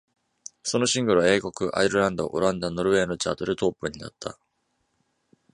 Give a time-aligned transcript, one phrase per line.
[0.63, 4.39] そのシングルは、英国、アイルランド、オランダ、ノルウェーのチャートでトップになった。